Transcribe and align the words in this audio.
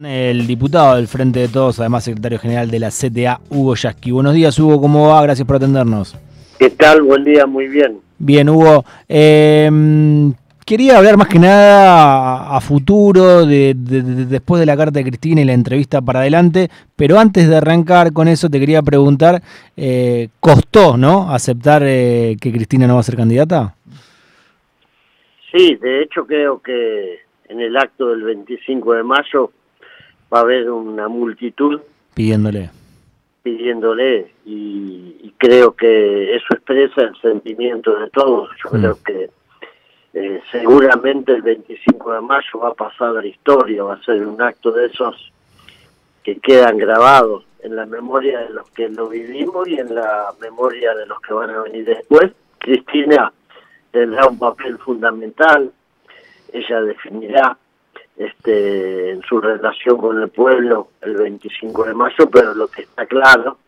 El 0.00 0.46
diputado 0.46 0.94
del 0.94 1.08
Frente 1.08 1.40
de 1.40 1.48
Todos, 1.48 1.80
además 1.80 2.04
secretario 2.04 2.38
general 2.38 2.70
de 2.70 2.78
la 2.78 2.90
CTA, 2.90 3.40
Hugo 3.50 3.74
Yasky. 3.74 4.12
Buenos 4.12 4.32
días, 4.32 4.56
Hugo, 4.56 4.80
¿cómo 4.80 5.08
va? 5.08 5.20
Gracias 5.24 5.44
por 5.44 5.56
atendernos. 5.56 6.16
¿Qué 6.56 6.70
tal? 6.70 7.02
Buen 7.02 7.24
día, 7.24 7.46
muy 7.46 7.66
bien. 7.66 7.98
Bien, 8.16 8.48
Hugo. 8.48 8.84
Eh, 9.08 9.68
quería 10.64 10.98
hablar 10.98 11.16
más 11.16 11.26
que 11.26 11.40
nada 11.40 12.56
a, 12.56 12.60
futuro, 12.60 13.44
de, 13.44 13.74
después 13.74 14.60
de 14.60 14.66
la 14.66 14.76
carta 14.76 15.00
de 15.00 15.04
Cristina 15.04 15.40
y 15.40 15.44
la 15.44 15.52
entrevista 15.52 16.00
para 16.00 16.20
adelante, 16.20 16.68
pero 16.94 17.18
antes 17.18 17.48
de 17.48 17.56
arrancar 17.56 18.12
con 18.12 18.28
eso 18.28 18.48
te 18.48 18.60
quería 18.60 18.82
preguntar, 18.82 19.42
eh, 19.76 20.28
¿costó, 20.38 20.96
no, 20.96 21.28
aceptar 21.32 21.82
eh, 21.84 22.36
que 22.40 22.52
Cristina 22.52 22.86
no 22.86 22.94
va 22.94 23.00
a 23.00 23.02
ser 23.02 23.16
candidata? 23.16 23.74
Sí, 25.50 25.74
de 25.74 26.02
hecho 26.04 26.24
creo 26.24 26.62
que 26.62 27.18
en 27.48 27.60
el 27.60 27.76
acto 27.76 28.10
del 28.10 28.22
25 28.22 28.94
de 28.94 29.02
mayo 29.02 29.50
va 30.32 30.38
a 30.38 30.42
haber 30.42 30.70
una 30.70 31.08
multitud 31.08 31.80
pidiéndole. 32.14 32.70
pidiéndole 33.42 34.32
y, 34.44 35.32
creo 35.38 35.70
que 35.70 36.34
eso 36.34 36.46
expresa 36.50 37.02
el 37.02 37.14
sentimiento 37.20 37.96
de 37.96 38.10
todos. 38.10 38.50
Yo 38.64 38.70
mm. 38.70 38.80
creo 38.80 38.98
que 39.04 39.30
eh, 40.14 40.40
seguramente 40.50 41.32
el 41.32 41.42
25 41.42 42.12
de 42.12 42.20
mayo 42.22 42.58
va 42.60 42.70
a 42.70 42.74
pasar 42.74 43.10
a 43.10 43.22
la 43.22 43.26
historia 43.26 43.84
va 43.84 43.94
a 43.94 44.02
ser 44.02 44.26
un 44.26 44.42
acto 44.42 44.72
de 44.72 44.86
esos 44.86 45.32
que 46.24 46.40
quedan 46.40 46.76
grabados 46.76 47.44
en 47.62 47.76
la 47.76 47.86
memoria 47.86 48.40
de 48.40 48.50
los 48.50 48.68
que 48.70 48.88
lo 48.88 49.08
vivimos 49.08 49.68
y 49.68 49.78
en 49.78 49.94
la 49.94 50.34
memoria 50.40 50.92
de 50.96 51.06
los 51.06 51.20
que 51.20 51.32
van 51.32 51.50
a 51.50 51.62
venir 51.62 51.84
después. 51.84 52.32
Cristina 52.58 53.32
tendrá 53.92 54.26
un 54.26 54.40
papel 54.40 54.76
fundamental 54.78 55.72
ella 56.52 56.80
definirá 56.82 57.58
este, 58.18 59.12
en 59.12 59.22
su 59.22 59.40
relación 59.40 59.96
con 59.96 60.20
el 60.20 60.28
pueblo 60.28 60.88
el 61.02 61.16
25 61.16 61.84
de 61.84 61.94
mayo, 61.94 62.28
pero 62.30 62.52
lo 62.52 62.66
que 62.66 62.82
está 62.82 63.06
claro 63.06 63.58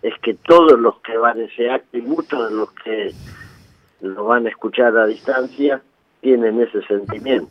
es 0.00 0.14
que 0.22 0.34
todos 0.34 0.78
los 0.78 1.00
que 1.00 1.18
van 1.18 1.40
a 1.40 1.44
ese 1.44 1.70
acto 1.70 1.98
y 1.98 2.02
muchos 2.02 2.48
de 2.48 2.54
los 2.54 2.70
que 2.72 3.12
lo 4.00 4.24
van 4.24 4.46
a 4.46 4.48
escuchar 4.48 4.96
a 4.96 5.06
distancia 5.06 5.82
tienen 6.20 6.60
ese 6.60 6.82
sentimiento. 6.86 7.48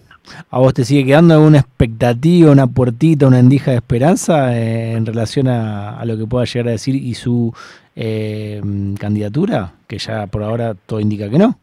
¿A 0.49 0.59
vos 0.59 0.73
te 0.73 0.85
sigue 0.85 1.05
quedando 1.05 1.33
alguna 1.33 1.59
expectativa, 1.59 2.51
una 2.51 2.67
puertita, 2.67 3.27
una 3.27 3.39
endija 3.39 3.71
de 3.71 3.77
esperanza 3.77 4.57
eh, 4.57 4.93
en 4.93 5.05
relación 5.05 5.47
a, 5.47 6.03
lo 6.05 6.17
que 6.17 6.25
pueda 6.25 6.45
llegar 6.45 6.69
a 6.69 6.71
decir 6.71 6.95
y 6.95 7.15
su 7.15 7.53
eh, 7.95 8.61
candidatura? 8.99 9.73
Que 9.87 9.97
ya 9.97 10.27
por 10.27 10.43
ahora 10.43 10.73
todo 10.85 10.99
indica 10.99 11.29
que 11.29 11.37
no. 11.37 11.59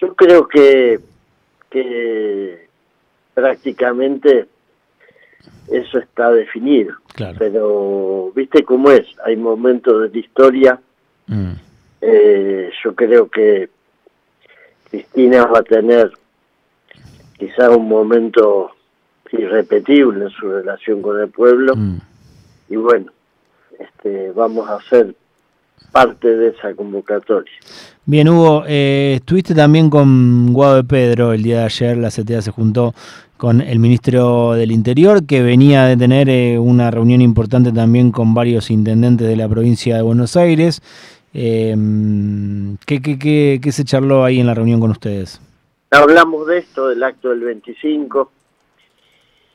Yo 0.00 0.14
creo 0.14 0.46
que, 0.46 1.00
que 1.70 2.65
prácticamente 3.36 4.46
eso 5.68 5.98
está 5.98 6.30
definido. 6.30 6.94
Pero, 7.38 8.32
¿viste 8.34 8.62
cómo 8.62 8.90
es? 8.90 9.06
Hay 9.26 9.36
momentos 9.36 10.02
de 10.02 10.08
la 10.08 10.18
historia. 10.18 10.80
Mm. 11.26 11.52
Eh, 12.00 12.70
yo 12.82 12.94
creo 12.94 13.28
que 13.28 13.68
Cristina 14.90 15.44
va 15.44 15.58
a 15.58 15.62
tener 15.62 16.10
quizá 17.38 17.68
un 17.70 17.88
momento 17.88 18.70
irrepetible 19.30 20.24
en 20.24 20.30
su 20.30 20.48
relación 20.48 21.02
con 21.02 21.20
el 21.20 21.28
pueblo. 21.28 21.76
Mm. 21.76 21.98
Y 22.70 22.76
bueno, 22.76 23.12
este, 23.78 24.32
vamos 24.32 24.66
a 24.70 24.80
ser 24.88 25.14
parte 25.92 26.28
de 26.36 26.48
esa 26.48 26.74
convocatoria. 26.74 27.52
Bien, 28.04 28.28
Hugo, 28.28 28.64
eh, 28.66 29.14
estuviste 29.16 29.54
también 29.54 29.90
con 29.90 30.52
Guado 30.52 30.76
de 30.76 30.84
Pedro 30.84 31.32
el 31.32 31.42
día 31.42 31.60
de 31.60 31.64
ayer, 31.64 31.96
la 31.96 32.10
CTA 32.10 32.40
se 32.40 32.50
juntó 32.50 32.94
con 33.36 33.60
el 33.60 33.78
ministro 33.78 34.52
del 34.52 34.72
Interior, 34.72 35.26
que 35.26 35.42
venía 35.42 35.84
de 35.84 35.96
tener 35.96 36.28
eh, 36.28 36.58
una 36.58 36.90
reunión 36.90 37.20
importante 37.20 37.72
también 37.72 38.10
con 38.10 38.34
varios 38.34 38.70
intendentes 38.70 39.28
de 39.28 39.36
la 39.36 39.48
provincia 39.48 39.96
de 39.96 40.02
Buenos 40.02 40.36
Aires. 40.36 40.82
Eh, 41.34 41.76
¿qué, 42.86 43.00
qué, 43.60 43.72
se 43.72 43.84
charló 43.84 44.24
ahí 44.24 44.40
en 44.40 44.46
la 44.46 44.54
reunión 44.54 44.80
con 44.80 44.90
ustedes? 44.90 45.40
Hablamos 45.90 46.46
de 46.46 46.58
esto, 46.58 46.88
del 46.88 47.02
acto 47.02 47.28
del 47.28 47.40
25, 47.40 48.32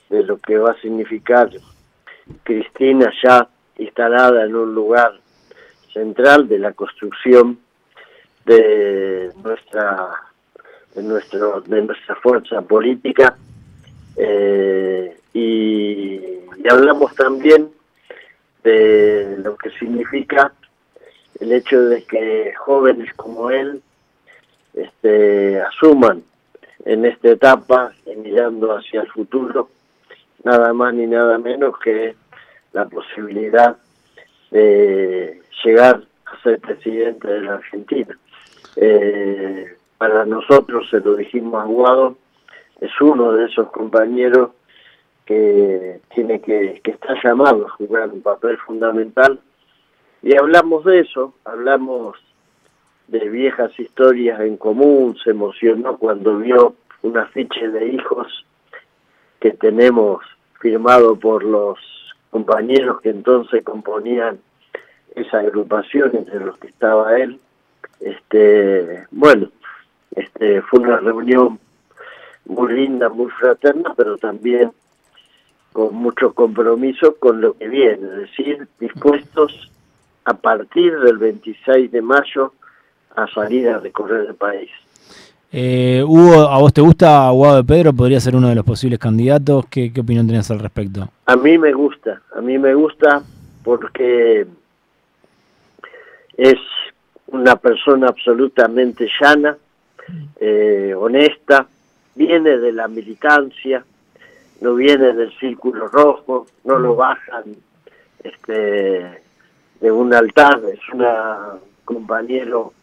de 0.09 0.23
lo 0.23 0.38
que 0.38 0.57
va 0.57 0.72
a 0.72 0.81
significar 0.81 1.50
Cristina 2.44 3.11
ya 3.23 3.47
instalada 3.77 4.45
en 4.45 4.56
un 4.56 4.75
lugar 4.75 5.19
central 5.91 6.47
de 6.47 6.59
la 6.59 6.73
construcción 6.73 7.57
de 8.45 9.31
nuestra 9.44 10.09
de 10.95 11.03
nuestro 11.03 11.61
de 11.61 11.81
nuestra 11.81 12.16
fuerza 12.16 12.61
política 12.61 13.35
eh, 14.17 15.17
y, 15.33 16.22
hablamos 16.69 17.13
también 17.16 17.69
de 18.63 19.38
lo 19.44 19.57
que 19.57 19.72
significa 19.72 20.53
el 21.39 21.51
hecho 21.51 21.81
de 21.81 22.03
que 22.03 22.53
jóvenes 22.53 23.13
como 23.16 23.50
él 23.50 23.81
este, 24.73 25.59
asuman 25.59 26.23
en 26.85 27.05
esta 27.05 27.29
etapa, 27.29 27.94
mirando 28.16 28.75
hacia 28.75 29.01
el 29.01 29.11
futuro, 29.11 29.69
nada 30.44 30.71
más 30.73 30.94
ni 30.94 31.07
nada 31.07 31.38
menos 31.38 31.77
que 31.79 32.16
la 32.73 32.85
posibilidad 32.85 33.77
de 34.51 35.41
llegar 35.63 36.03
a 36.25 36.41
ser 36.41 36.59
presidente 36.59 37.27
de 37.27 37.41
la 37.41 37.55
Argentina. 37.55 38.17
Eh, 38.75 39.75
para 39.97 40.25
nosotros, 40.25 40.89
se 40.89 41.00
lo 41.00 41.16
dijimos 41.16 41.61
a 41.61 41.66
Guado, 41.66 42.17
es 42.81 42.92
uno 43.00 43.31
de 43.34 43.46
esos 43.46 43.72
compañeros 43.72 44.50
que 45.25 46.02
tiene 46.14 46.42
que, 46.42 46.81
que 46.84 46.92
está 46.92 47.16
llamado 47.24 47.68
a 47.68 47.69
jugar 47.69 48.09
un 48.09 48.22
papel 48.22 48.58
fundamental 48.58 49.40
y 50.24 50.36
hablamos 50.36 50.84
de 50.84 51.00
eso, 51.00 51.34
hablamos 51.46 52.18
de 53.08 53.30
viejas 53.30 53.78
historias 53.80 54.40
en 54.42 54.58
común, 54.58 55.18
se 55.24 55.31
emocionó 55.31 55.97
cuando 55.97 56.38
vio 56.38 56.75
un 57.02 57.18
afiche 57.18 57.68
de 57.69 57.88
hijos 57.88 58.46
que 59.40 59.52
tenemos 59.52 60.24
firmado 60.59 61.16
por 61.16 61.44
los 61.44 61.80
compañeros 62.30 63.02
que 63.02 63.09
entonces 63.09 63.63
componían 63.63 64.40
esa 65.16 65.40
agrupación 65.40 66.16
entre 66.16 66.40
los 66.40 66.58
que 66.58 66.68
estaba 66.68 67.18
él. 67.18 67.40
Este, 68.00 69.06
bueno, 69.12 69.50
este 70.16 70.62
fue 70.62 70.80
una 70.80 70.98
reunión 70.98 71.59
muy 72.46 72.74
linda, 72.74 73.09
muy 73.09 73.29
fraterna, 73.31 73.94
pero 73.96 74.18
también 74.18 74.72
con 75.74 75.96
mucho 75.96 76.34
compromiso 76.34 77.16
con 77.18 77.41
lo 77.41 77.53
que 77.53 77.68
viene, 77.68 78.06
es 78.06 78.18
decir, 78.29 78.68
dispuestos 78.79 79.72
a 80.25 80.34
partir 80.34 81.00
del 81.00 81.18
26 81.18 81.91
de 81.91 82.01
mayo 82.01 82.53
a 83.16 83.28
salir 83.28 83.69
a 83.69 83.80
recorrer 83.80 84.28
el 84.28 84.35
país. 84.35 84.69
Eh, 85.53 86.01
Hugo, 86.06 86.47
¿a 86.50 86.59
vos 86.59 86.74
te 86.74 86.81
gusta 86.81 87.28
Aguado 87.28 87.57
de 87.57 87.63
Pedro? 87.63 87.94
¿Podría 87.94 88.19
ser 88.22 88.35
uno 88.35 88.47
de 88.50 88.56
los 88.56 88.63
posibles 88.63 89.00
candidatos? 89.00 89.66
¿Qué, 89.69 89.91
¿Qué 89.91 90.00
opinión 90.00 90.28
tenés 90.28 90.50
al 90.50 90.59
respecto? 90.59 91.09
A 91.25 91.35
mí 91.35 91.57
me 91.57 91.74
gusta, 91.74 92.22
a 92.35 92.41
mí 92.41 92.57
me 92.57 92.74
gusta 92.74 93.22
porque 93.63 94.46
es 96.38 96.57
una 97.28 97.56
persona 97.57 98.07
absolutamente 98.07 99.09
llana, 99.19 99.57
eh, 100.40 100.94
honesta, 100.97 101.68
viene 102.16 102.57
de 102.57 102.72
la 102.72 102.88
militancia, 102.88 103.83
no 104.61 104.75
viene 104.75 105.13
del 105.13 105.31
círculo 105.39 105.88
rojo, 105.88 106.45
no 106.63 106.77
lo 106.77 106.95
bajan 106.95 107.44
este, 108.23 109.22
de 109.79 109.91
un 109.91 110.13
altar, 110.13 110.61
es 110.71 110.79
un 110.94 111.05
compañero 111.83 112.73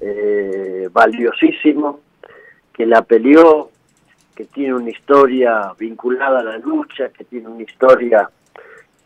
eh, 0.00 0.88
valiosísimo 0.92 2.00
que 2.72 2.84
la 2.84 3.02
peleó, 3.02 3.70
que 4.34 4.44
tiene 4.44 4.74
una 4.74 4.90
historia 4.90 5.72
vinculada 5.78 6.40
a 6.40 6.44
la 6.44 6.58
lucha, 6.58 7.08
que 7.08 7.24
tiene 7.24 7.48
una 7.48 7.62
historia 7.62 8.28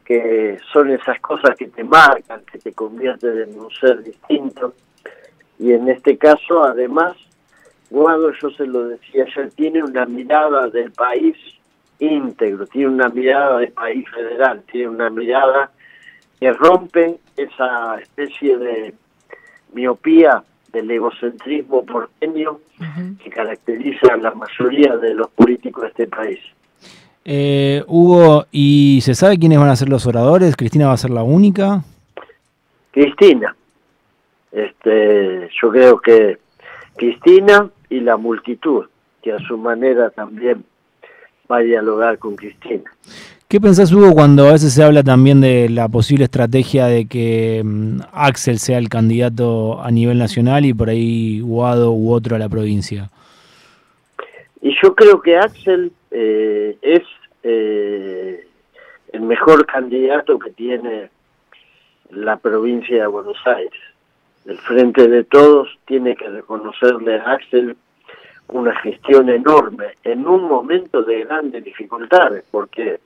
que 0.05 0.59
son 0.73 0.91
esas 0.91 1.21
cosas 1.21 1.55
que 1.57 1.69
te 1.69 1.85
marcan, 1.85 2.43
que 2.51 2.59
te 2.59 2.73
convierten 2.73 3.39
en 3.39 3.61
un 3.61 3.71
ser 3.71 4.03
distinto. 4.03 4.75
Y 5.61 5.73
en 5.73 5.89
este 5.89 6.19
caso, 6.19 6.65
además, 6.65 7.17
Guado, 7.91 8.33
yo 8.41 8.51
se 8.51 8.67
lo 8.67 8.89
decía 8.89 9.25
ayer, 9.25 9.51
tiene 9.53 9.83
una 9.83 10.07
mirada 10.07 10.69
del 10.69 10.93
país 10.93 11.37
íntegro, 11.99 12.67
tiene 12.67 12.89
una 12.89 13.09
mirada 13.09 13.59
del 13.59 13.73
país 13.73 14.09
federal, 14.11 14.63
tiene 14.71 14.89
una 14.89 15.11
mirada 15.11 15.71
que 16.39 16.53
rompe 16.53 17.19
esa 17.37 17.99
especie 18.01 18.57
de 18.57 18.95
miopía 19.73 20.43
del 20.73 20.91
egocentrismo 20.91 21.85
porteño 21.85 22.61
que 23.23 23.31
caracteriza 23.31 24.15
a 24.15 24.17
la 24.17 24.33
mayoría 24.33 24.97
de 24.97 25.15
los 25.15 25.29
políticos 25.31 25.83
de 25.83 25.89
este 25.89 26.07
país. 26.07 26.39
Eh, 27.25 27.85
Hugo, 27.87 28.47
¿y 28.51 29.01
se 29.03 29.15
sabe 29.15 29.39
quiénes 29.39 29.59
van 29.59 29.69
a 29.69 29.77
ser 29.77 29.89
los 29.89 30.07
oradores? 30.07 30.57
¿Cristina 30.57 30.87
va 30.87 30.95
a 30.95 30.97
ser 30.97 31.11
la 31.11 31.23
única? 31.23 31.83
Cristina. 32.93 33.55
Este, 34.53 35.49
yo 35.61 35.71
creo 35.71 36.01
que 36.01 36.39
Cristina 36.97 37.69
y 37.91 38.01
la 38.01 38.17
multitud, 38.17 38.87
que 39.23 39.33
a 39.33 39.39
su 39.41 39.59
manera 39.59 40.11
también 40.11 40.65
va 41.51 41.59
a 41.59 41.61
dialogar 41.61 42.19
con 42.19 42.37
Cristina. 42.37 42.91
¿Qué 43.49 43.61
pensás, 43.61 43.93
Hugo, 43.93 44.13
cuando 44.13 44.47
a 44.47 44.53
veces 44.53 44.73
se 44.73 44.85
habla 44.85 45.03
también 45.03 45.41
de 45.41 45.69
la 45.69 45.89
posible 45.89 46.25
estrategia 46.25 46.87
de 46.87 47.07
que 47.07 47.63
mm, 47.65 48.03
Axel 48.13 48.61
sea 48.61 48.79
el 48.79 48.89
candidato 48.89 49.83
a 49.83 49.91
nivel 49.91 50.19
nacional 50.19 50.65
y 50.65 50.73
por 50.73 50.89
ahí 50.89 51.41
Guado 51.41 51.91
u 51.91 52.13
otro 52.13 52.37
a 52.37 52.39
la 52.39 52.49
provincia? 52.49 53.11
Y 54.63 54.73
yo 54.81 54.95
creo 54.95 55.21
que 55.21 55.37
Axel 55.37 55.91
eh, 56.13 56.77
es 56.81 57.03
eh, 57.43 58.47
el 59.13 59.23
mejor 59.23 59.67
candidato 59.67 60.39
que 60.39 60.51
tiene 60.51 61.11
la 62.11 62.37
provincia 62.37 63.01
de 63.01 63.07
Buenos 63.09 63.39
Aires. 63.47 63.81
El 64.47 64.59
Frente 64.59 65.07
de 65.07 65.25
Todos 65.25 65.69
tiene 65.87 66.17
que 66.17 66.29
reconocerle 66.29 67.19
a 67.19 67.33
Axel 67.33 67.77
una 68.49 68.75
gestión 68.81 69.29
enorme 69.29 69.97
en 70.03 70.27
un 70.27 70.45
momento 70.45 71.03
de 71.03 71.25
grandes 71.25 71.63
dificultades, 71.63 72.45
porque 72.51 73.01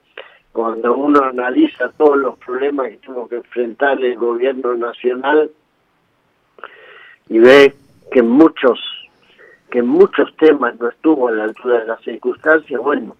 cuando 0.53 0.95
uno 0.97 1.25
analiza 1.25 1.91
todos 1.91 2.17
los 2.17 2.39
problemas 2.39 2.89
que 2.89 2.97
tuvo 2.99 3.29
que 3.29 3.37
enfrentar 3.37 4.03
el 4.03 4.17
gobierno 4.17 4.75
nacional 4.75 5.51
y 7.29 7.39
ve 7.39 7.75
que 8.11 8.23
muchos 8.23 8.79
que 9.71 9.83
muchos 9.83 10.35
temas 10.37 10.79
no 10.79 10.89
estuvo 10.89 11.27
a 11.27 11.33
la 11.33 11.45
altura 11.45 11.81
de 11.81 11.87
las 11.87 12.01
circunstancias, 12.03 12.81
bueno, 12.81 13.17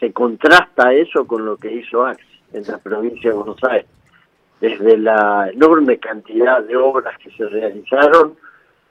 se 0.00 0.10
contrasta 0.10 0.94
eso 0.94 1.26
con 1.26 1.44
lo 1.44 1.58
que 1.58 1.70
hizo 1.70 2.06
Axel 2.06 2.26
en 2.54 2.62
la 2.66 2.78
provincia 2.78 3.30
de 3.30 3.36
Buenos 3.36 3.62
Aires 3.64 3.86
desde 4.62 4.96
la 4.96 5.50
enorme 5.52 5.98
cantidad 5.98 6.62
de 6.62 6.76
obras 6.76 7.18
que 7.18 7.32
se 7.32 7.48
realizaron 7.48 8.36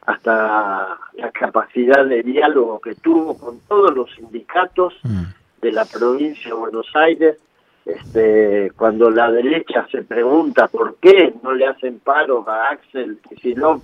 hasta 0.06 1.00
la 1.14 1.32
capacidad 1.32 2.06
de 2.06 2.24
diálogo 2.24 2.82
que 2.82 2.96
tuvo 2.96 3.38
con 3.38 3.62
todos 3.70 3.96
los 3.96 4.12
sindicatos 4.12 4.94
mm. 5.04 5.24
de 5.62 5.72
la 5.72 5.86
provincia 5.86 6.50
de 6.50 6.60
Buenos 6.60 6.94
Aires. 6.94 7.38
Este, 7.86 8.74
cuando 8.76 9.10
la 9.10 9.32
derecha 9.32 9.88
se 9.90 10.04
pregunta 10.04 10.68
por 10.68 10.98
qué 10.98 11.34
no 11.42 11.54
le 11.54 11.66
hacen 11.68 12.00
paro 12.00 12.44
a 12.50 12.72
Axel 12.72 13.20
y 13.42 13.54
no 13.54 13.82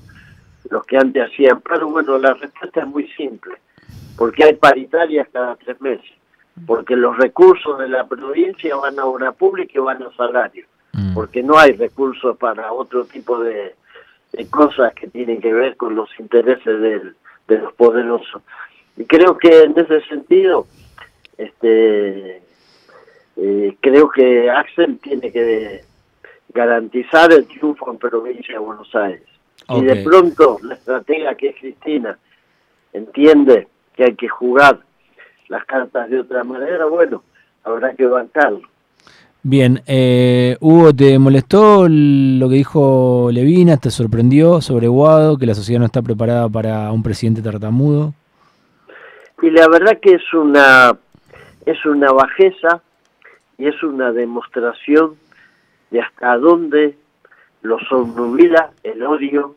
los 0.70 0.86
que 0.86 0.98
antes 0.98 1.24
hacían 1.24 1.62
paro, 1.62 1.88
bueno, 1.88 2.18
la 2.18 2.34
respuesta 2.34 2.82
es 2.82 2.88
muy 2.88 3.08
simple, 3.14 3.56
porque 4.18 4.44
hay 4.44 4.56
paritarias 4.56 5.30
cada 5.32 5.56
tres 5.56 5.80
meses, 5.80 6.12
porque 6.66 6.98
los 6.98 7.16
recursos 7.16 7.80
de 7.80 7.88
la 7.88 8.06
provincia 8.06 8.76
van 8.76 9.00
a 9.00 9.06
obra 9.06 9.32
pública 9.32 9.72
y 9.76 9.80
van 9.80 10.04
a 10.04 10.12
salario 10.18 10.66
Mm. 10.98 11.14
porque 11.14 11.44
no 11.44 11.58
hay 11.58 11.74
recursos 11.74 12.36
para 12.38 12.74
otro 12.74 13.06
tipo 13.06 13.40
de, 13.40 13.76
cosas 14.50 14.94
que 14.94 15.08
tienen 15.08 15.40
que 15.40 15.54
ver 15.54 15.78
con 15.78 15.96
los 15.96 16.10
intereses 16.20 17.16
de 17.48 17.58
los 17.58 17.74
poderosos. 17.74 18.42
Y 18.98 19.06
creo 19.06 19.38
que 19.38 19.64
en 19.64 19.78
ese 19.78 20.02
sentido, 20.02 20.68
este, 21.38 22.42
eh, 23.38 23.78
creo 23.80 24.10
que 24.10 24.50
Axel 24.50 24.98
tiene 25.00 25.32
que 25.32 25.84
garantizar 26.54 27.32
el 27.32 27.46
triunfo 27.46 27.92
en 27.92 27.98
provincia 28.00 28.56
de 28.56 28.60
Buenos 28.60 28.94
Aires. 28.96 29.24
Y 29.70 29.84
de 29.84 29.98
pronto 29.98 30.58
la 30.64 30.76
estratega 30.76 31.36
que 31.36 31.50
es 31.50 31.56
Cristina 31.58 32.18
entiende 32.94 33.68
que 33.96 34.06
hay 34.06 34.16
que 34.16 34.28
jugar 34.28 34.80
las 35.50 35.66
cartas 35.66 36.10
de 36.10 36.20
otra 36.20 36.44
manera, 36.44 36.86
bueno, 36.86 37.24
habrá 37.64 37.94
que 37.94 38.06
bancarlo. 38.06 38.68
Bien, 39.50 39.82
eh, 39.88 40.58
Hugo, 40.60 40.94
¿te 40.94 41.18
molestó 41.18 41.88
lo 41.88 42.50
que 42.50 42.56
dijo 42.56 43.30
Levina? 43.32 43.78
¿Te 43.78 43.92
sorprendió 43.92 44.60
sobre 44.60 44.90
Guado, 44.90 45.38
que 45.38 45.46
la 45.46 45.54
sociedad 45.54 45.80
no 45.80 45.86
está 45.86 46.02
preparada 46.02 46.50
para 46.50 46.92
un 46.92 47.02
presidente 47.02 47.42
tartamudo? 47.42 48.14
Y 49.42 49.50
la 49.50 49.70
verdad 49.70 50.00
que 50.02 50.16
es 50.16 50.34
una, 50.34 50.98
es 51.66 51.86
una 51.86 52.12
bajeza 52.12 52.82
y 53.58 53.70
es 53.70 53.82
una 53.84 54.12
demostración 54.12 55.16
de 55.92 56.02
hasta 56.02 56.38
dónde 56.38 56.98
lo 57.62 57.80
somnubila 57.88 58.72
el 58.84 59.02
odio 59.02 59.56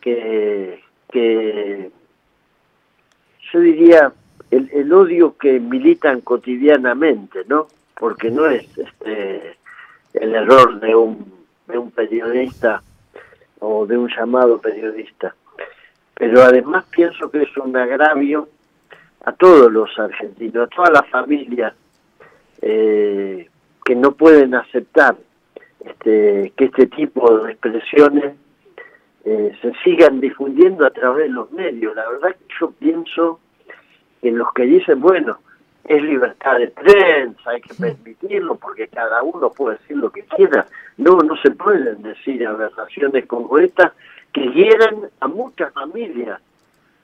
que, 0.00 0.82
que 1.12 1.92
yo 3.52 3.60
diría 3.60 4.12
el, 4.50 4.68
el 4.72 4.92
odio 4.92 5.36
que 5.38 5.60
militan 5.60 6.22
cotidianamente, 6.22 7.44
¿no? 7.46 7.68
Porque 8.02 8.32
no 8.32 8.46
es 8.46 8.66
este 8.76 9.56
el 10.14 10.34
error 10.34 10.80
de 10.80 10.92
un, 10.92 11.32
de 11.68 11.78
un 11.78 11.92
periodista 11.92 12.82
o 13.60 13.86
de 13.86 13.96
un 13.96 14.08
llamado 14.08 14.60
periodista. 14.60 15.36
Pero 16.12 16.42
además 16.42 16.84
pienso 16.90 17.30
que 17.30 17.44
es 17.44 17.56
un 17.56 17.76
agravio 17.76 18.48
a 19.24 19.30
todos 19.30 19.70
los 19.70 19.96
argentinos, 20.00 20.66
a 20.66 20.74
todas 20.74 20.90
las 20.90 21.08
familias 21.10 21.74
eh, 22.60 23.48
que 23.84 23.94
no 23.94 24.10
pueden 24.10 24.56
aceptar 24.56 25.14
este, 25.84 26.52
que 26.56 26.64
este 26.64 26.88
tipo 26.88 27.38
de 27.38 27.52
expresiones 27.52 28.34
eh, 29.24 29.56
se 29.62 29.72
sigan 29.84 30.18
difundiendo 30.18 30.84
a 30.84 30.90
través 30.90 31.28
de 31.28 31.34
los 31.34 31.52
medios. 31.52 31.94
La 31.94 32.08
verdad 32.08 32.30
que 32.34 32.54
yo 32.58 32.72
pienso 32.72 33.38
en 34.22 34.38
los 34.38 34.52
que 34.54 34.64
dicen, 34.64 35.00
bueno, 35.00 35.38
es 35.84 36.02
libertad 36.02 36.58
de 36.58 36.68
prensa, 36.68 37.50
hay 37.50 37.60
que 37.60 37.74
permitirlo 37.74 38.54
porque 38.56 38.88
cada 38.88 39.22
uno 39.22 39.50
puede 39.50 39.78
decir 39.78 39.96
lo 39.96 40.10
que 40.10 40.22
quiera. 40.22 40.66
No, 40.96 41.18
no 41.18 41.36
se 41.36 41.50
pueden 41.50 42.02
decir 42.02 42.46
aberraciones 42.46 43.26
como 43.26 43.58
esta 43.58 43.92
que 44.32 44.50
hieren 44.52 45.08
a 45.20 45.28
muchas 45.28 45.72
familias, 45.72 46.40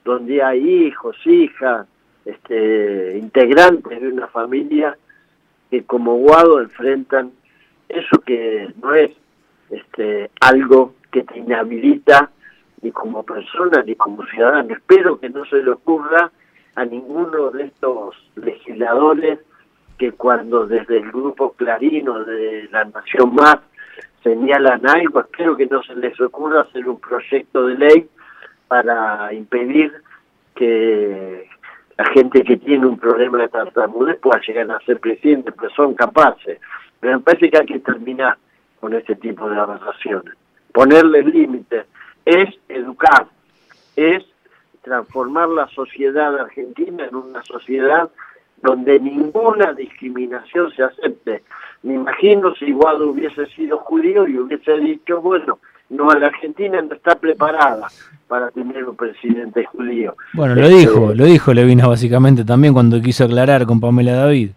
donde 0.03 0.41
hay 0.41 0.87
hijos, 0.87 1.15
hijas, 1.25 1.87
este, 2.25 3.17
integrantes 3.17 4.01
de 4.01 4.07
una 4.07 4.27
familia 4.27 4.97
que 5.69 5.83
como 5.83 6.15
Guado 6.15 6.61
enfrentan 6.61 7.31
eso 7.87 8.19
que 8.21 8.73
no 8.81 8.93
es 8.93 9.11
este, 9.69 10.31
algo 10.41 10.95
que 11.11 11.23
te 11.23 11.39
inhabilita 11.39 12.31
ni 12.81 12.91
como 12.91 13.23
persona 13.23 13.83
ni 13.83 13.95
como 13.95 14.25
ciudadano. 14.25 14.73
Espero 14.73 15.19
que 15.19 15.29
no 15.29 15.45
se 15.45 15.61
le 15.61 15.71
ocurra 15.71 16.31
a 16.75 16.85
ninguno 16.85 17.51
de 17.51 17.65
estos 17.65 18.15
legisladores 18.35 18.58
que 19.97 20.13
cuando 20.13 20.65
desde 20.65 20.97
el 20.97 21.11
grupo 21.11 21.53
Clarino 21.53 22.23
de 22.23 22.69
la 22.71 22.85
Nación 22.85 23.35
Más 23.35 23.57
señalan 24.23 24.87
algo, 24.87 25.19
espero 25.19 25.55
que 25.55 25.65
no 25.65 25.83
se 25.83 25.95
les 25.95 26.19
ocurra 26.21 26.61
hacer 26.61 26.87
un 26.87 26.99
proyecto 26.99 27.67
de 27.67 27.75
ley 27.75 28.09
para 28.67 29.33
impedir 29.33 29.93
que 30.55 31.47
la 31.97 32.05
gente 32.11 32.43
que 32.43 32.57
tiene 32.57 32.85
un 32.85 32.97
problema 32.97 33.39
de 33.39 33.49
tartamudez 33.49 34.17
pueda 34.19 34.39
llegar 34.47 34.71
a 34.71 34.79
ser 34.85 34.99
presidente, 34.99 35.51
pero 35.51 35.69
son 35.71 35.93
capaces. 35.95 36.59
Pero 36.99 37.17
me 37.17 37.23
parece 37.23 37.49
que 37.49 37.57
hay 37.57 37.65
que 37.65 37.79
terminar 37.79 38.37
con 38.79 38.93
este 38.93 39.15
tipo 39.15 39.49
de 39.49 39.59
aberraciones. 39.59 40.35
Ponerle 40.71 41.23
límites 41.23 41.85
es 42.25 42.49
educar, 42.69 43.27
es 43.95 44.23
transformar 44.81 45.49
la 45.49 45.67
sociedad 45.67 46.39
argentina 46.39 47.05
en 47.05 47.15
una 47.15 47.43
sociedad 47.43 48.09
donde 48.61 48.99
ninguna 48.99 49.73
discriminación 49.73 50.71
se 50.75 50.83
acepte. 50.83 51.43
Me 51.83 51.93
imagino 51.95 52.53
si 52.55 52.71
Guado 52.71 53.11
hubiese 53.11 53.45
sido 53.47 53.77
judío 53.79 54.27
y 54.27 54.37
hubiese 54.37 54.77
dicho, 54.79 55.21
bueno, 55.21 55.59
no, 55.89 56.13
la 56.13 56.27
Argentina 56.27 56.81
no 56.81 56.93
está 56.93 57.15
preparada 57.15 57.87
para 58.27 58.51
tener 58.51 58.85
un 58.85 58.95
presidente 58.95 59.65
judío. 59.65 60.15
Bueno, 60.33 60.55
lo 60.55 60.67
dijo, 60.67 61.05
este, 61.05 61.15
lo 61.15 61.25
dijo 61.25 61.53
Levina 61.53 61.87
básicamente 61.87 62.45
también 62.45 62.73
cuando 62.73 63.01
quiso 63.01 63.25
aclarar 63.25 63.65
con 63.65 63.79
Pamela 63.79 64.13
David. 64.13 64.51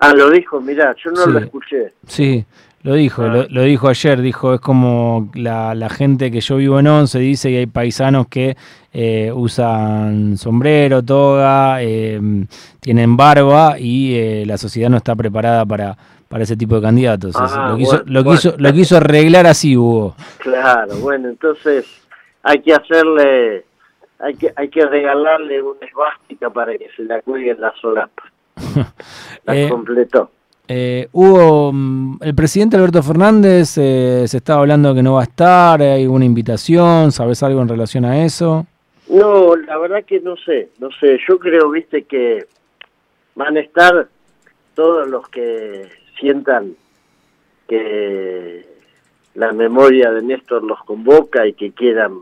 Ah, 0.00 0.14
lo 0.14 0.30
dijo, 0.30 0.60
mirá, 0.60 0.94
yo 1.02 1.10
no 1.10 1.26
lo 1.26 1.38
escuché. 1.40 1.92
Sí, 2.06 2.44
lo 2.82 2.94
dijo, 2.94 3.22
ah. 3.22 3.46
lo, 3.50 3.62
dijo 3.62 3.88
ayer, 3.88 4.20
dijo, 4.20 4.54
es 4.54 4.60
como 4.60 5.30
la, 5.34 5.74
la, 5.74 5.88
gente 5.88 6.30
que 6.30 6.40
yo 6.40 6.56
vivo 6.56 6.78
en 6.78 6.86
Once 6.86 7.18
dice 7.18 7.50
que 7.50 7.58
hay 7.58 7.66
paisanos 7.66 8.28
que 8.28 8.56
eh, 8.92 9.32
usan 9.34 10.36
sombrero, 10.36 11.02
toga, 11.02 11.82
eh, 11.82 12.20
tienen 12.80 13.16
barba 13.16 13.78
y 13.78 14.14
eh, 14.14 14.44
la 14.46 14.56
sociedad 14.58 14.90
no 14.90 14.96
está 14.96 15.16
preparada 15.16 15.66
para, 15.66 15.96
para 16.28 16.44
ese 16.44 16.56
tipo 16.56 16.76
de 16.76 16.82
candidatos. 16.82 17.34
Ah, 17.36 17.70
lo, 17.70 17.76
quiso, 17.76 18.02
lo, 18.06 18.24
quiso, 18.24 18.54
lo 18.56 18.72
quiso 18.72 18.96
arreglar 18.96 19.46
así, 19.46 19.76
Hugo. 19.76 20.14
Claro, 20.38 20.96
bueno, 20.98 21.28
entonces 21.28 21.84
hay 22.44 22.62
que 22.62 22.74
hacerle, 22.74 23.64
hay 24.20 24.34
que, 24.36 24.52
hay 24.54 24.68
que 24.68 24.86
regalarle 24.86 25.62
una 25.62 25.84
esvástica 25.84 26.48
para 26.50 26.78
que 26.78 26.88
se 26.96 27.02
la 27.02 27.20
cuelgue 27.22 27.50
en 27.50 27.60
la 27.60 27.74
solapa. 27.80 28.22
la 29.44 29.68
completó. 29.68 30.30
Eh, 30.70 31.08
hubo 31.12 31.72
mm, 31.72 32.18
el 32.20 32.34
presidente 32.34 32.76
Alberto 32.76 33.02
Fernández, 33.02 33.78
eh, 33.78 34.24
se 34.28 34.36
estaba 34.36 34.60
hablando 34.60 34.94
que 34.94 35.02
no 35.02 35.14
va 35.14 35.20
a 35.20 35.24
estar, 35.24 35.80
hay 35.80 36.06
una 36.06 36.26
invitación, 36.26 37.10
¿sabes 37.10 37.42
algo 37.42 37.62
en 37.62 37.68
relación 37.68 38.04
a 38.04 38.22
eso? 38.22 38.66
No, 39.08 39.56
la 39.56 39.78
verdad 39.78 40.04
que 40.04 40.20
no 40.20 40.36
sé, 40.36 40.68
no 40.78 40.90
sé, 41.00 41.18
yo 41.26 41.38
creo, 41.38 41.70
viste, 41.70 42.02
que 42.02 42.44
van 43.34 43.56
a 43.56 43.60
estar 43.60 44.08
todos 44.74 45.08
los 45.08 45.26
que 45.30 45.88
sientan 46.20 46.74
que 47.66 48.66
la 49.34 49.52
memoria 49.52 50.10
de 50.10 50.20
Néstor 50.20 50.62
los 50.64 50.84
convoca 50.84 51.46
y 51.46 51.54
que 51.54 51.72
quieran 51.72 52.20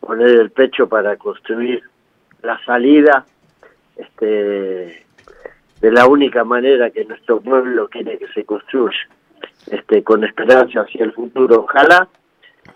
poner 0.00 0.28
el 0.28 0.50
pecho 0.50 0.86
para 0.86 1.16
construir 1.16 1.82
la 2.42 2.62
salida 2.64 3.24
este 3.96 5.03
de 5.80 5.92
la 5.92 6.06
única 6.06 6.44
manera 6.44 6.90
que 6.90 7.04
nuestro 7.04 7.40
pueblo 7.40 7.88
quiere 7.88 8.18
que 8.18 8.28
se 8.28 8.44
construya, 8.44 8.96
este, 9.70 10.02
con 10.02 10.24
esperanza 10.24 10.80
hacia 10.80 11.04
el 11.04 11.12
futuro. 11.12 11.62
Ojalá 11.62 12.08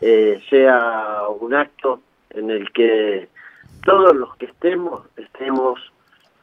eh, 0.00 0.40
sea 0.50 1.22
un 1.40 1.54
acto 1.54 2.00
en 2.30 2.50
el 2.50 2.70
que 2.72 3.28
todos 3.84 4.14
los 4.14 4.36
que 4.36 4.46
estemos 4.46 5.02
estemos 5.16 5.80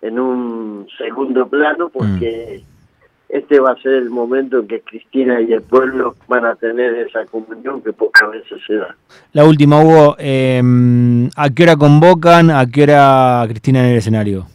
en 0.01 0.19
un 0.19 0.87
segundo 0.97 1.47
plano 1.47 1.89
porque 1.89 2.63
mm. 2.63 3.35
este 3.37 3.59
va 3.59 3.71
a 3.71 3.81
ser 3.81 3.93
el 3.93 4.09
momento 4.09 4.59
en 4.59 4.67
que 4.67 4.81
Cristina 4.81 5.41
y 5.41 5.53
el 5.53 5.61
pueblo 5.61 6.15
van 6.27 6.45
a 6.45 6.55
tener 6.55 6.95
esa 6.95 7.25
comunión 7.25 7.81
que 7.81 7.93
pocas 7.93 8.31
veces 8.31 8.61
se 8.65 8.75
da. 8.75 8.95
La 9.33 9.45
última, 9.45 9.81
Hugo, 9.81 10.15
em, 10.19 11.29
¿a 11.35 11.49
qué 11.49 11.63
hora 11.63 11.75
convocan? 11.75 12.51
¿A 12.51 12.65
qué 12.65 12.83
hora 12.83 13.45
Cristina 13.47 13.79
en 13.79 13.91
el 13.91 13.97
escenario? 13.97 14.47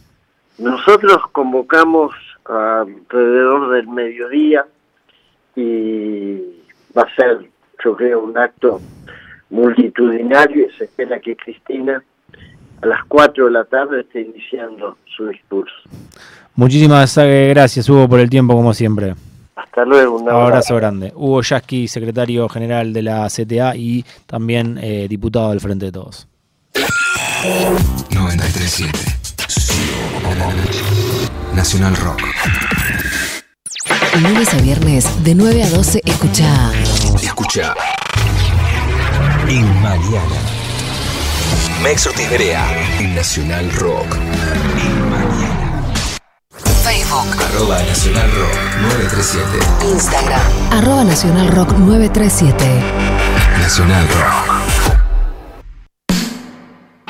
Nosotros 0.61 1.17
convocamos 1.31 2.13
alrededor 2.45 3.71
del 3.71 3.87
mediodía 3.87 4.65
y 5.55 6.37
va 6.95 7.01
a 7.01 7.15
ser, 7.15 7.49
yo 7.83 7.95
creo, 7.95 8.21
un 8.21 8.37
acto 8.37 8.79
multitudinario 9.49 10.67
y 10.67 10.71
se 10.77 10.83
espera 10.85 11.19
que 11.19 11.35
Cristina 11.35 12.03
a 12.81 12.85
las 12.85 13.03
4 13.07 13.45
de 13.45 13.51
la 13.51 13.63
tarde 13.65 14.01
esté 14.01 14.21
iniciando 14.21 14.97
su 15.15 15.27
discurso. 15.27 15.73
Muchísimas 16.55 17.17
gracias, 17.17 17.89
Hugo, 17.89 18.07
por 18.07 18.19
el 18.19 18.29
tiempo, 18.29 18.53
como 18.53 18.73
siempre. 18.73 19.15
Hasta 19.55 19.83
luego. 19.83 20.17
Un 20.17 20.29
abrazo, 20.29 20.75
grande. 20.75 21.11
Hugo 21.15 21.41
Yasky, 21.41 21.87
secretario 21.87 22.47
general 22.49 22.93
de 22.93 23.01
la 23.01 23.27
CTA 23.29 23.75
y 23.75 24.05
también 24.27 24.77
eh, 24.79 25.07
diputado 25.09 25.49
del 25.49 25.59
Frente 25.59 25.85
de 25.85 25.91
Todos. 25.91 26.27
937 28.13 29.20
Nacional 31.53 31.95
Rock. 31.97 32.21
Lunes 34.21 34.53
a 34.53 34.57
viernes 34.57 35.05
de 35.23 35.35
9 35.35 35.63
a 35.63 35.69
12 35.69 36.01
escucha. 36.05 36.71
Escucha. 37.21 37.73
En 39.47 39.81
mañana. 39.81 40.35
Mex 41.83 42.07
Ortiz 42.07 42.27
En 42.99 43.15
Nacional 43.15 43.71
Rock. 43.73 44.15
En 44.15 45.09
mañana. 45.09 45.91
Facebook. 46.83 47.41
Arroba 47.41 47.81
Nacional 47.83 48.31
Rock 48.31 48.57
937. 48.81 49.45
Instagram. 49.91 50.41
Arroba 50.71 51.03
Nacional 51.03 51.47
Rock 51.49 51.71
937. 51.73 52.65
Nacional 53.59 54.07
Rock. 54.07 54.50